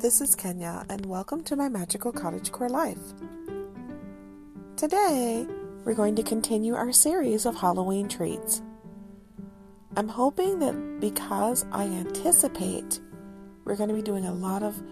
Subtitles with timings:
[0.00, 2.98] This is Kenya, and welcome to my magical cottagecore life.
[4.76, 5.46] Today,
[5.84, 8.60] we're going to continue our series of Halloween treats.
[9.96, 13.00] I'm hoping that because I anticipate
[13.64, 14.82] we're going to be doing a lot of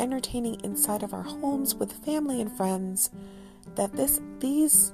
[0.00, 3.10] entertaining inside of our homes with family and friends,
[3.76, 4.92] that this these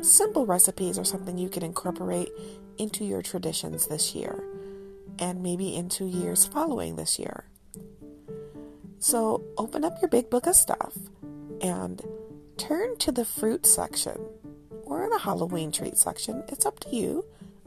[0.00, 2.30] simple recipes are something you can incorporate
[2.78, 4.42] into your traditions this year
[5.18, 7.44] and maybe into years following this year.
[9.02, 10.96] So open up your big book of stuff
[11.60, 12.00] and
[12.56, 14.16] turn to the fruit section
[14.84, 16.44] or the Halloween treat section.
[16.46, 17.24] It's up to you.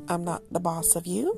[0.07, 1.37] I'm not the boss of you.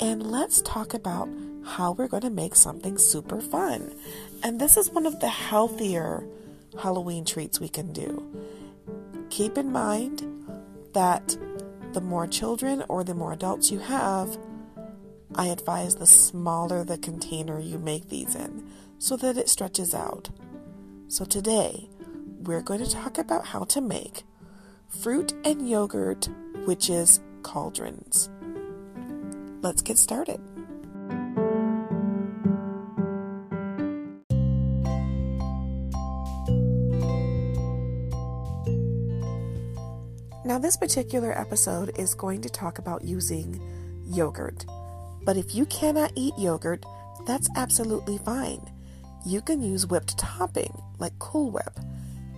[0.00, 1.28] And let's talk about
[1.66, 3.94] how we're going to make something super fun.
[4.42, 6.24] And this is one of the healthier
[6.80, 8.26] Halloween treats we can do.
[9.28, 10.22] Keep in mind
[10.94, 11.36] that
[11.92, 14.38] the more children or the more adults you have,
[15.34, 20.30] I advise the smaller the container you make these in so that it stretches out.
[21.08, 21.88] So today,
[22.40, 24.24] we're going to talk about how to make
[24.88, 26.28] fruit and yogurt
[26.66, 28.28] witches cauldrons.
[29.62, 30.40] Let's get started.
[40.44, 43.60] Now, this particular episode is going to talk about using
[44.04, 44.66] yogurt.
[45.24, 46.84] But if you cannot eat yogurt,
[47.26, 48.70] that's absolutely fine.
[49.24, 51.78] You can use whipped topping like Cool Whip,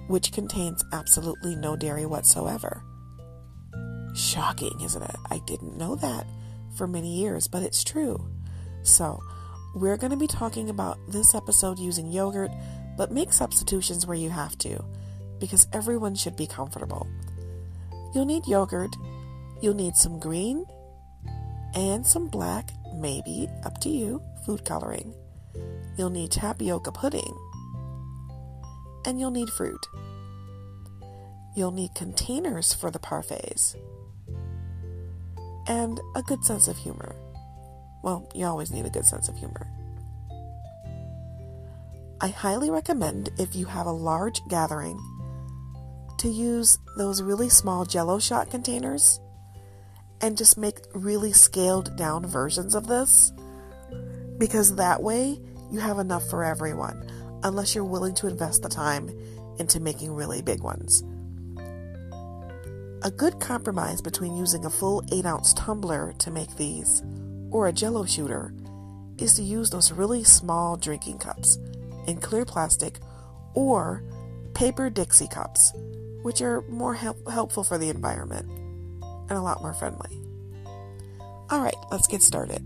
[0.09, 2.83] which contains absolutely no dairy whatsoever.
[4.15, 5.17] Shocking, isn't it?
[5.31, 6.27] I didn't know that
[6.77, 8.25] for many years, but it's true.
[8.83, 9.21] So,
[9.75, 12.51] we're going to be talking about this episode using yogurt,
[12.97, 14.85] but make substitutions where you have to,
[15.41, 17.09] because everyone should be comfortable.
[18.15, 18.95] You'll need yogurt,
[19.61, 20.65] you'll need some green,
[21.75, 25.15] and some black, maybe, up to you, food coloring.
[25.97, 27.37] You'll need tapioca pudding.
[29.05, 29.87] And you'll need fruit.
[31.57, 33.77] You'll need containers for the parfaits.
[35.67, 37.15] And a good sense of humor.
[38.03, 39.67] Well, you always need a good sense of humor.
[42.21, 44.99] I highly recommend if you have a large gathering
[46.19, 49.21] to use those really small jello shot containers
[50.25, 53.31] and just make really scaled down versions of this
[54.39, 55.39] because that way
[55.71, 57.07] you have enough for everyone
[57.43, 59.11] unless you're willing to invest the time
[59.59, 61.05] into making really big ones.
[63.03, 67.03] A good compromise between using a full 8 ounce tumbler to make these
[67.51, 68.55] or a jello shooter
[69.19, 71.59] is to use those really small drinking cups
[72.07, 72.99] in clear plastic
[73.53, 74.03] or
[74.55, 75.75] paper Dixie cups,
[76.23, 78.64] which are more help- helpful for the environment
[79.35, 80.11] and a lot more friendly.
[81.51, 82.63] All right, let's get started.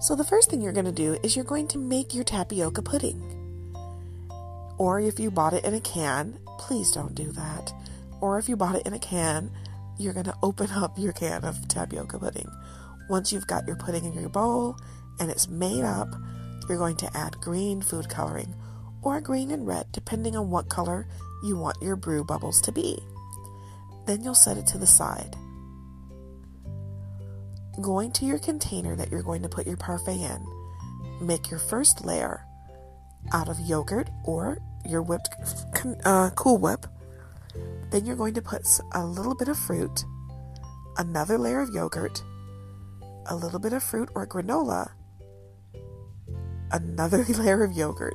[0.00, 2.82] So, the first thing you're going to do is you're going to make your tapioca
[2.82, 3.22] pudding.
[4.76, 7.72] Or if you bought it in a can, please don't do that.
[8.20, 9.50] Or if you bought it in a can,
[9.98, 12.50] you're going to open up your can of tapioca pudding.
[13.08, 14.76] Once you've got your pudding in your bowl
[15.20, 16.08] and it's made up,
[16.68, 18.54] you're going to add green food coloring
[19.02, 21.06] or green and red, depending on what color
[21.42, 22.98] you want your brew bubbles to be.
[24.06, 25.36] Then you'll set it to the side.
[27.80, 30.46] Going to your container that you're going to put your parfait in,
[31.20, 32.44] make your first layer
[33.32, 35.28] out of yogurt or your whipped
[36.04, 36.86] uh, Cool Whip.
[37.90, 40.04] Then you're going to put a little bit of fruit,
[40.98, 42.22] another layer of yogurt,
[43.26, 44.90] a little bit of fruit or granola,
[46.72, 48.14] another layer of yogurt,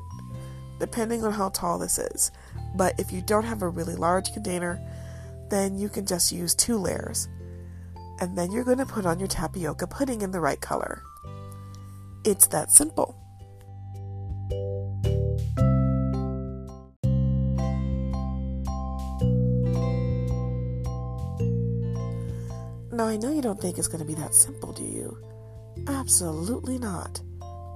[0.80, 2.32] depending on how tall this is.
[2.76, 4.80] But if you don't have a really large container,
[5.50, 7.28] then you can just use two layers.
[8.20, 11.04] And then you're going to put on your tapioca pudding in the right color.
[12.26, 13.16] It's that simple.
[22.92, 25.18] Now, I know you don't think it's going to be that simple, do you?
[25.88, 27.22] Absolutely not.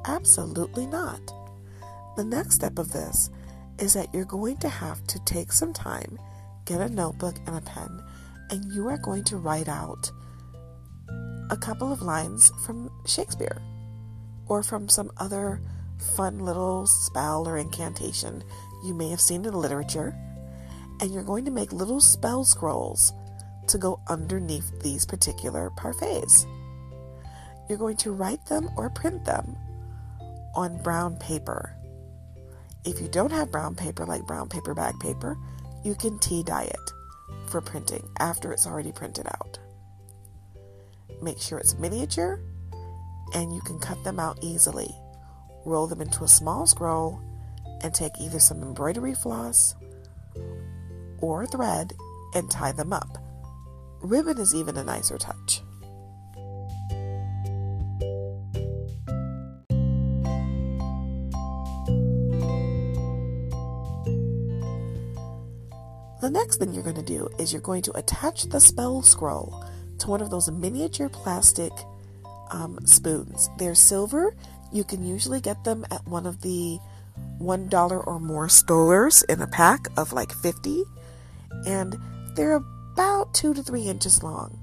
[0.06, 1.22] Absolutely not.
[2.16, 3.30] The next step of this
[3.80, 6.20] is that you're going to have to take some time,
[6.66, 8.04] get a notebook and a pen,
[8.50, 10.12] and you are going to write out
[11.50, 13.62] a couple of lines from Shakespeare
[14.48, 15.62] or from some other
[16.16, 18.44] fun little spell or incantation
[18.84, 20.16] you may have seen in literature.
[21.00, 23.14] And you're going to make little spell scrolls
[23.68, 26.46] to go underneath these particular parfaits.
[27.70, 29.56] You're going to write them or print them
[30.56, 31.76] on brown paper
[32.84, 35.38] if you don't have brown paper like brown paper bag paper,
[35.84, 36.94] you can tea dye it.
[37.48, 39.60] for printing after it's already printed out.
[41.22, 42.40] Make sure it's miniature
[43.34, 44.90] and you can cut them out easily.
[45.66, 47.22] Roll them into a small scroll
[47.84, 49.76] and take either some embroidery floss
[51.20, 51.94] or thread
[52.34, 53.18] and tie them up.
[54.00, 55.62] Ribbon is even a nicer touch.
[66.22, 69.66] The next thing you're going to do is you're going to attach the spell scroll
[69.98, 71.72] to one of those miniature plastic
[72.52, 73.50] um, spoons.
[73.58, 74.36] They're silver.
[74.72, 76.78] You can usually get them at one of the
[77.40, 80.84] $1 or more stores in a pack of like 50.
[81.66, 81.98] And
[82.36, 82.62] they're
[82.94, 84.60] about 2 to 3 inches long.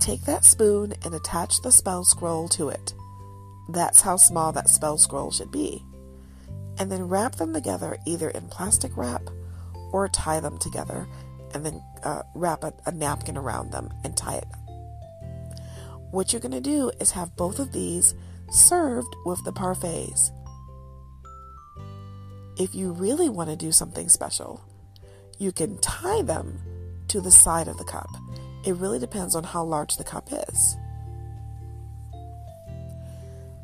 [0.00, 2.94] Take that spoon and attach the spell scroll to it.
[3.68, 5.84] That's how small that spell scroll should be.
[6.78, 9.22] And then wrap them together either in plastic wrap
[9.92, 11.06] or tie them together
[11.54, 14.48] and then uh, wrap a, a napkin around them and tie it.
[16.10, 18.14] What you're going to do is have both of these
[18.50, 20.30] served with the parfaits.
[22.58, 24.64] If you really want to do something special,
[25.38, 26.60] you can tie them
[27.08, 28.08] to the side of the cup.
[28.64, 30.76] It really depends on how large the cup is.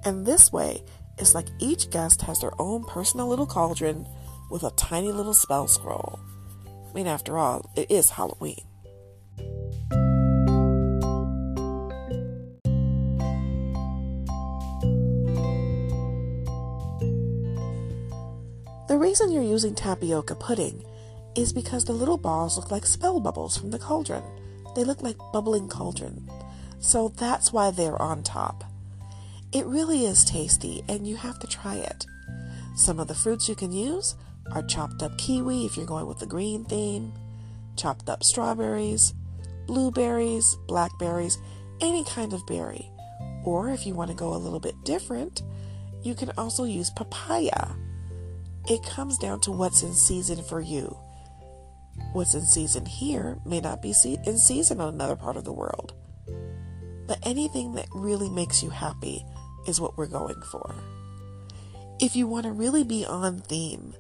[0.05, 0.83] And this way,
[1.19, 4.07] it's like each guest has their own personal little cauldron
[4.53, 6.21] with a tiny little spell scroll.
[6.69, 8.61] I mean, after all, it is Halloween.
[18.89, 20.85] The reason you're using tapioca pudding
[21.35, 24.23] is because the little balls look like spell bubbles from the cauldron.
[24.77, 26.31] They look like bubbling cauldron.
[26.79, 28.65] So that's why they're on top.
[29.51, 32.05] It really is tasty, and you have to try it.
[32.77, 34.15] Some of the fruits you can use
[34.51, 37.13] are chopped up kiwi if you're going with the green theme,
[37.77, 39.15] chopped up strawberries,
[39.67, 41.39] blueberries, blackberries,
[41.81, 42.91] any kind of berry.
[43.45, 45.43] Or if you want to go a little bit different,
[46.03, 47.75] you can also use papaya.
[48.69, 50.97] It comes down to what's in season for you.
[52.13, 53.95] What's in season here may not be
[54.27, 55.95] in season on another part of the world.
[57.07, 59.25] But anything that really makes you happy
[59.67, 60.75] is what we're going for.
[62.01, 63.95] If you want to really be on theme,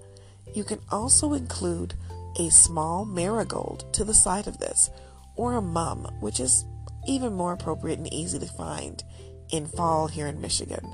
[0.55, 1.95] you can also include
[2.39, 4.91] a small marigold to the side of this,
[5.37, 6.65] or a mum, which is
[7.07, 9.03] even more appropriate and easy to find
[9.51, 10.93] in fall here in Michigan.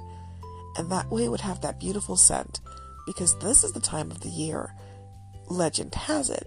[0.76, 2.60] And that way it would have that beautiful scent
[3.06, 4.74] because this is the time of the year,
[5.48, 6.46] legend has it,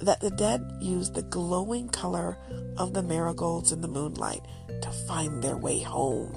[0.00, 2.36] that the dead use the glowing color
[2.76, 4.42] of the marigolds in the moonlight
[4.82, 6.34] to find their way home.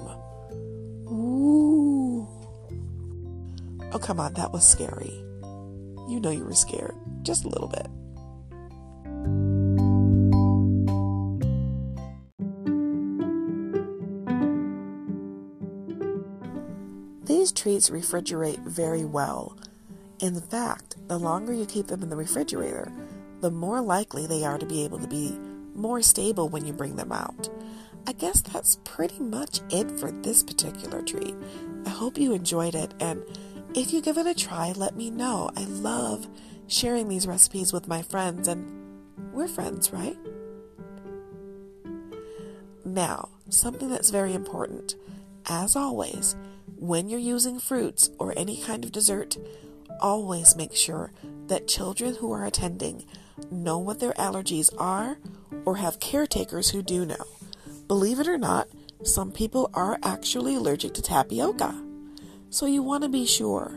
[1.06, 2.26] Ooh.
[3.92, 5.22] Oh, come on, that was scary
[6.12, 7.86] you know you were scared, just a little bit.
[17.24, 19.56] These treats refrigerate very well.
[20.20, 22.92] In fact, the longer you keep them in the refrigerator,
[23.40, 25.38] the more likely they are to be able to be
[25.74, 27.48] more stable when you bring them out.
[28.06, 31.34] I guess that's pretty much it for this particular treat.
[31.86, 33.24] I hope you enjoyed it and
[33.74, 35.50] if you give it a try, let me know.
[35.56, 36.28] I love
[36.66, 38.70] sharing these recipes with my friends, and
[39.32, 40.16] we're friends, right?
[42.84, 44.96] Now, something that's very important.
[45.46, 46.36] As always,
[46.76, 49.36] when you're using fruits or any kind of dessert,
[50.00, 51.12] always make sure
[51.46, 53.06] that children who are attending
[53.50, 55.18] know what their allergies are
[55.64, 57.24] or have caretakers who do know.
[57.88, 58.68] Believe it or not,
[59.02, 61.91] some people are actually allergic to tapioca.
[62.52, 63.72] So you want to be sure.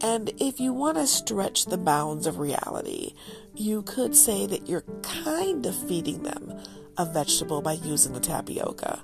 [0.00, 3.14] And if you want to stretch the bounds of reality,
[3.52, 6.54] you could say that you're kind of feeding them
[6.96, 9.02] a vegetable by using the tapioca.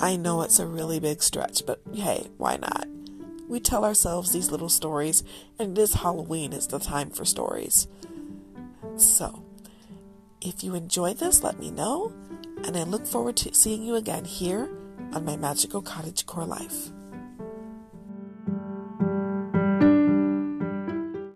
[0.00, 2.88] I know it's a really big stretch, but hey, why not?
[3.46, 5.22] We tell ourselves these little stories,
[5.58, 7.88] and this Halloween is the time for stories.
[8.96, 9.44] So,
[10.40, 12.10] if you enjoyed this, let me know,
[12.64, 14.70] and I look forward to seeing you again here
[15.12, 16.90] on my Magical Cottage Core Life.